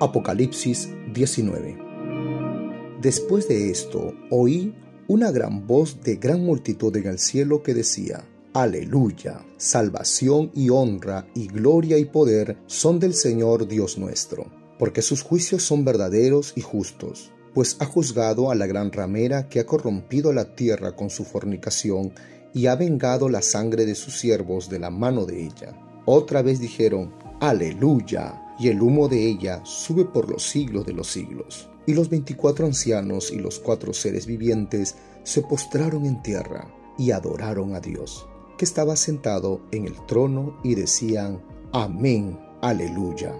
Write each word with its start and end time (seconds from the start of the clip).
Apocalipsis 0.00 0.88
19 1.12 1.78
Después 3.00 3.46
de 3.46 3.70
esto 3.70 4.12
oí 4.28 4.74
una 5.06 5.30
gran 5.30 5.68
voz 5.68 6.00
de 6.02 6.16
gran 6.16 6.44
multitud 6.44 6.96
en 6.96 7.06
el 7.06 7.20
cielo 7.20 7.62
que 7.62 7.74
decía, 7.74 8.24
Aleluya, 8.54 9.46
salvación 9.56 10.50
y 10.52 10.70
honra 10.70 11.28
y 11.34 11.46
gloria 11.46 11.96
y 11.96 12.06
poder 12.06 12.56
son 12.66 12.98
del 12.98 13.14
Señor 13.14 13.68
Dios 13.68 13.96
nuestro, 13.96 14.46
porque 14.80 15.00
sus 15.00 15.22
juicios 15.22 15.62
son 15.62 15.84
verdaderos 15.84 16.54
y 16.56 16.60
justos, 16.60 17.30
pues 17.54 17.76
ha 17.78 17.84
juzgado 17.84 18.50
a 18.50 18.56
la 18.56 18.66
gran 18.66 18.90
ramera 18.90 19.48
que 19.48 19.60
ha 19.60 19.66
corrompido 19.66 20.32
la 20.32 20.56
tierra 20.56 20.96
con 20.96 21.08
su 21.08 21.24
fornicación 21.24 22.12
y 22.52 22.66
ha 22.66 22.74
vengado 22.74 23.28
la 23.28 23.42
sangre 23.42 23.86
de 23.86 23.94
sus 23.94 24.18
siervos 24.18 24.68
de 24.68 24.80
la 24.80 24.90
mano 24.90 25.24
de 25.24 25.44
ella. 25.44 25.78
Otra 26.04 26.42
vez 26.42 26.58
dijeron, 26.58 27.14
Aleluya, 27.40 28.43
y 28.58 28.68
el 28.68 28.80
humo 28.82 29.08
de 29.08 29.26
ella 29.26 29.60
sube 29.64 30.04
por 30.04 30.30
los 30.30 30.42
siglos 30.42 30.86
de 30.86 30.92
los 30.92 31.08
siglos. 31.08 31.68
Y 31.86 31.94
los 31.94 32.08
veinticuatro 32.08 32.66
ancianos 32.66 33.30
y 33.30 33.38
los 33.38 33.58
cuatro 33.58 33.92
seres 33.92 34.26
vivientes 34.26 34.96
se 35.22 35.42
postraron 35.42 36.06
en 36.06 36.22
tierra 36.22 36.72
y 36.96 37.10
adoraron 37.10 37.74
a 37.74 37.80
Dios, 37.80 38.26
que 38.56 38.64
estaba 38.64 38.96
sentado 38.96 39.60
en 39.72 39.86
el 39.86 39.94
trono 40.06 40.58
y 40.62 40.74
decían, 40.74 41.42
Amén, 41.72 42.38
aleluya. 42.62 43.34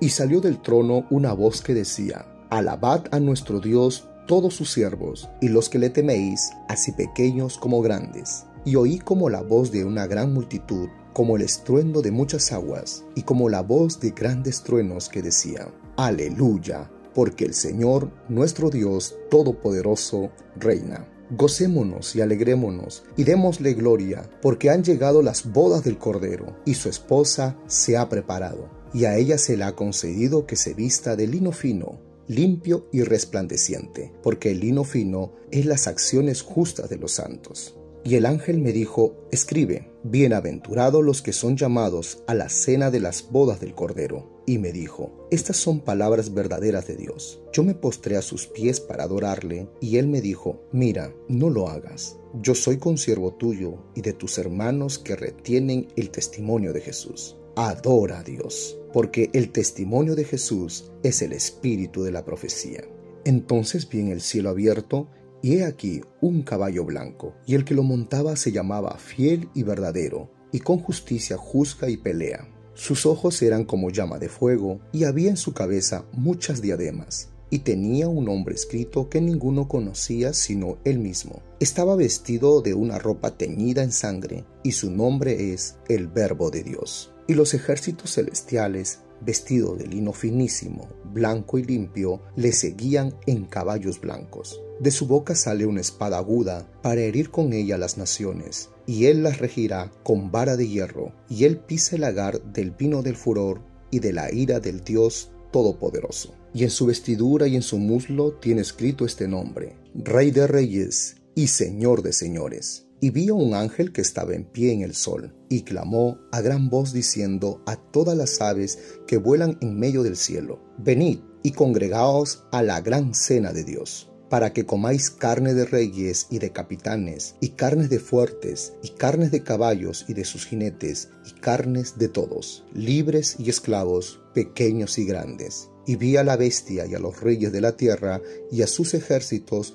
Y 0.00 0.10
salió 0.10 0.40
del 0.40 0.62
trono 0.62 1.06
una 1.10 1.32
voz 1.32 1.60
que 1.60 1.74
decía, 1.74 2.26
Alabad 2.50 3.04
a 3.10 3.20
nuestro 3.20 3.60
Dios 3.60 4.08
todos 4.26 4.54
sus 4.54 4.72
siervos, 4.72 5.28
y 5.40 5.48
los 5.48 5.68
que 5.68 5.78
le 5.78 5.90
teméis, 5.90 6.52
así 6.68 6.92
pequeños 6.92 7.58
como 7.58 7.82
grandes. 7.82 8.46
Y 8.64 8.76
oí 8.76 8.98
como 8.98 9.28
la 9.28 9.42
voz 9.42 9.72
de 9.72 9.84
una 9.84 10.06
gran 10.06 10.32
multitud, 10.32 10.88
como 11.20 11.36
el 11.36 11.42
estruendo 11.42 12.00
de 12.00 12.10
muchas 12.10 12.50
aguas, 12.50 13.04
y 13.14 13.24
como 13.24 13.50
la 13.50 13.60
voz 13.60 14.00
de 14.00 14.12
grandes 14.12 14.62
truenos 14.62 15.10
que 15.10 15.20
decía, 15.20 15.68
Aleluya, 15.98 16.90
porque 17.14 17.44
el 17.44 17.52
Señor, 17.52 18.10
nuestro 18.30 18.70
Dios 18.70 19.16
Todopoderoso, 19.28 20.30
reina. 20.56 21.06
Gocémonos 21.36 22.16
y 22.16 22.22
alegrémonos 22.22 23.04
y 23.18 23.24
démosle 23.24 23.74
gloria, 23.74 24.30
porque 24.40 24.70
han 24.70 24.82
llegado 24.82 25.20
las 25.20 25.52
bodas 25.52 25.84
del 25.84 25.98
Cordero, 25.98 26.56
y 26.64 26.72
su 26.72 26.88
esposa 26.88 27.58
se 27.66 27.98
ha 27.98 28.08
preparado, 28.08 28.70
y 28.94 29.04
a 29.04 29.18
ella 29.18 29.36
se 29.36 29.58
le 29.58 29.64
ha 29.64 29.76
concedido 29.76 30.46
que 30.46 30.56
se 30.56 30.72
vista 30.72 31.16
de 31.16 31.26
lino 31.26 31.52
fino, 31.52 32.00
limpio 32.28 32.88
y 32.92 33.02
resplandeciente, 33.02 34.10
porque 34.22 34.52
el 34.52 34.60
lino 34.60 34.84
fino 34.84 35.34
es 35.50 35.66
las 35.66 35.86
acciones 35.86 36.40
justas 36.40 36.88
de 36.88 36.96
los 36.96 37.12
santos. 37.12 37.76
Y 38.02 38.14
el 38.14 38.24
ángel 38.24 38.58
me 38.60 38.72
dijo, 38.72 39.28
escribe, 39.30 39.90
bienaventurados 40.04 41.04
los 41.04 41.20
que 41.20 41.34
son 41.34 41.56
llamados 41.56 42.22
a 42.26 42.34
la 42.34 42.48
cena 42.48 42.90
de 42.90 43.00
las 43.00 43.30
bodas 43.30 43.60
del 43.60 43.74
Cordero. 43.74 44.42
Y 44.46 44.58
me 44.58 44.72
dijo, 44.72 45.28
estas 45.30 45.58
son 45.58 45.80
palabras 45.80 46.32
verdaderas 46.32 46.86
de 46.86 46.96
Dios. 46.96 47.42
Yo 47.52 47.62
me 47.62 47.74
postré 47.74 48.16
a 48.16 48.22
sus 48.22 48.46
pies 48.46 48.80
para 48.80 49.04
adorarle, 49.04 49.68
y 49.80 49.98
él 49.98 50.08
me 50.08 50.22
dijo, 50.22 50.62
mira, 50.72 51.14
no 51.28 51.50
lo 51.50 51.68
hagas. 51.68 52.16
Yo 52.34 52.54
soy 52.54 52.78
consiervo 52.78 53.34
tuyo 53.34 53.74
y 53.94 54.00
de 54.00 54.12
tus 54.12 54.38
hermanos 54.38 54.98
que 54.98 55.16
retienen 55.16 55.88
el 55.96 56.10
testimonio 56.10 56.72
de 56.72 56.80
Jesús. 56.80 57.36
Adora 57.56 58.20
a 58.20 58.22
Dios, 58.22 58.78
porque 58.92 59.28
el 59.34 59.50
testimonio 59.50 60.14
de 60.14 60.24
Jesús 60.24 60.90
es 61.02 61.20
el 61.20 61.32
espíritu 61.32 62.02
de 62.02 62.12
la 62.12 62.24
profecía. 62.24 62.82
Entonces 63.24 63.88
vi 63.88 64.10
el 64.10 64.20
cielo 64.22 64.48
abierto, 64.48 65.08
y 65.42 65.56
he 65.56 65.64
aquí 65.64 66.00
un 66.20 66.42
caballo 66.42 66.84
blanco, 66.84 67.34
y 67.46 67.54
el 67.54 67.64
que 67.64 67.74
lo 67.74 67.82
montaba 67.82 68.36
se 68.36 68.52
llamaba 68.52 68.96
fiel 68.98 69.48
y 69.54 69.62
verdadero, 69.62 70.30
y 70.52 70.60
con 70.60 70.78
justicia 70.78 71.36
juzga 71.36 71.88
y 71.88 71.96
pelea. 71.96 72.48
Sus 72.74 73.06
ojos 73.06 73.42
eran 73.42 73.64
como 73.64 73.90
llama 73.90 74.18
de 74.18 74.28
fuego, 74.28 74.80
y 74.92 75.04
había 75.04 75.30
en 75.30 75.36
su 75.36 75.52
cabeza 75.52 76.04
muchas 76.12 76.62
diademas, 76.62 77.30
y 77.50 77.60
tenía 77.60 78.08
un 78.08 78.24
nombre 78.24 78.54
escrito 78.54 79.08
que 79.08 79.20
ninguno 79.20 79.68
conocía 79.68 80.32
sino 80.32 80.78
él 80.84 80.98
mismo. 80.98 81.42
Estaba 81.58 81.96
vestido 81.96 82.62
de 82.62 82.74
una 82.74 82.98
ropa 82.98 83.36
teñida 83.36 83.82
en 83.82 83.92
sangre, 83.92 84.44
y 84.62 84.72
su 84.72 84.90
nombre 84.90 85.52
es 85.52 85.76
el 85.88 86.08
Verbo 86.08 86.50
de 86.50 86.62
Dios. 86.62 87.12
Y 87.26 87.34
los 87.34 87.54
ejércitos 87.54 88.14
celestiales 88.14 89.00
vestidos 89.20 89.78
de 89.78 89.86
lino 89.86 90.12
finísimo, 90.12 90.88
blanco 91.12 91.58
y 91.58 91.64
limpio, 91.64 92.20
le 92.36 92.52
seguían 92.52 93.14
en 93.26 93.44
caballos 93.44 94.00
blancos. 94.00 94.60
De 94.80 94.90
su 94.90 95.06
boca 95.06 95.34
sale 95.34 95.66
una 95.66 95.80
espada 95.80 96.18
aguda 96.18 96.70
para 96.82 97.00
herir 97.00 97.30
con 97.30 97.52
ella 97.52 97.78
las 97.78 97.98
naciones, 97.98 98.70
y 98.86 99.06
él 99.06 99.22
las 99.22 99.38
regirá 99.38 99.90
con 100.02 100.30
vara 100.30 100.56
de 100.56 100.68
hierro, 100.68 101.12
y 101.28 101.44
él 101.44 101.58
pisa 101.58 101.96
el 101.96 102.02
lagar 102.02 102.42
del 102.52 102.70
vino 102.70 103.02
del 103.02 103.16
furor 103.16 103.62
y 103.90 103.98
de 103.98 104.12
la 104.12 104.32
ira 104.32 104.60
del 104.60 104.82
Dios 104.82 105.30
Todopoderoso. 105.52 106.34
Y 106.54 106.64
en 106.64 106.70
su 106.70 106.86
vestidura 106.86 107.46
y 107.46 107.56
en 107.56 107.62
su 107.62 107.78
muslo 107.78 108.34
tiene 108.34 108.60
escrito 108.60 109.04
este 109.04 109.28
nombre, 109.28 109.76
Rey 109.94 110.30
de 110.30 110.46
Reyes 110.46 111.16
y 111.34 111.48
Señor 111.48 112.02
de 112.02 112.12
Señores 112.12 112.89
y 113.00 113.10
vio 113.10 113.34
un 113.34 113.54
ángel 113.54 113.92
que 113.92 114.00
estaba 114.00 114.34
en 114.34 114.44
pie 114.44 114.72
en 114.72 114.82
el 114.82 114.94
sol, 114.94 115.34
y 115.48 115.62
clamó 115.62 116.18
a 116.32 116.40
gran 116.40 116.68
voz 116.68 116.92
diciendo 116.92 117.62
a 117.66 117.76
todas 117.76 118.16
las 118.16 118.40
aves 118.40 118.78
que 119.06 119.16
vuelan 119.16 119.58
en 119.60 119.78
medio 119.78 120.02
del 120.02 120.16
cielo, 120.16 120.60
Venid 120.78 121.20
y 121.42 121.52
congregaos 121.52 122.44
a 122.52 122.62
la 122.62 122.80
gran 122.80 123.14
cena 123.14 123.52
de 123.52 123.64
Dios, 123.64 124.10
para 124.28 124.52
que 124.52 124.64
comáis 124.64 125.10
carne 125.10 125.54
de 125.54 125.64
reyes 125.64 126.28
y 126.30 126.38
de 126.38 126.52
capitanes, 126.52 127.34
y 127.40 127.50
carnes 127.50 127.90
de 127.90 127.98
fuertes, 127.98 128.74
y 128.82 128.90
carnes 128.90 129.30
de 129.32 129.42
caballos 129.42 130.04
y 130.08 130.14
de 130.14 130.24
sus 130.24 130.46
jinetes, 130.46 131.08
y 131.26 131.32
carnes 131.40 131.98
de 131.98 132.08
todos, 132.08 132.64
libres 132.72 133.36
y 133.38 133.50
esclavos, 133.50 134.20
pequeños 134.32 134.98
y 134.98 135.04
grandes. 135.04 135.68
Y 135.86 135.96
vi 135.96 136.16
a 136.16 136.22
la 136.22 136.36
bestia 136.36 136.86
y 136.86 136.94
a 136.94 137.00
los 137.00 137.20
reyes 137.20 137.52
de 137.52 137.60
la 137.60 137.76
tierra 137.76 138.20
y 138.52 138.62
a 138.62 138.68
sus 138.68 138.94
ejércitos 138.94 139.74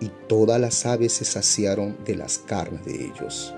y 0.00 0.10
todas 0.28 0.60
las 0.60 0.86
aves 0.86 1.14
se 1.14 1.24
saciaron 1.24 1.96
de 2.04 2.16
las 2.16 2.38
carnes 2.38 2.84
de 2.84 3.06
ellos. 3.06 3.54